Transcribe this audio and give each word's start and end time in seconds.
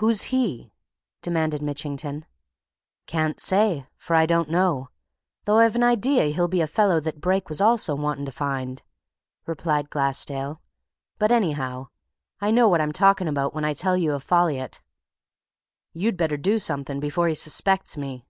"Who's 0.00 0.22
he?" 0.34 0.72
demanded 1.20 1.62
Mitchington. 1.62 2.26
"Can't 3.06 3.38
say, 3.38 3.86
for 3.96 4.16
I 4.16 4.26
don't 4.26 4.50
know, 4.50 4.88
though 5.44 5.58
I've 5.58 5.76
an 5.76 5.84
idea 5.84 6.24
he'll 6.34 6.48
be 6.48 6.60
a 6.60 6.66
fellow 6.66 6.98
that 6.98 7.20
Brake 7.20 7.48
was 7.48 7.60
also 7.60 7.94
wanting 7.94 8.24
to 8.24 8.32
find," 8.32 8.82
replied 9.46 9.88
Glassdale. 9.88 10.60
"But 11.16 11.30
anyhow, 11.30 11.90
I 12.40 12.50
know 12.50 12.66
what 12.68 12.80
I'm 12.80 12.90
talking 12.90 13.28
about 13.28 13.54
when 13.54 13.64
I 13.64 13.72
tell 13.72 13.96
you 13.96 14.14
of 14.14 14.24
Folliot. 14.24 14.80
You'd 15.92 16.16
better 16.16 16.36
do 16.36 16.58
something 16.58 16.98
before 16.98 17.28
he 17.28 17.36
suspects 17.36 17.96
me." 17.96 18.26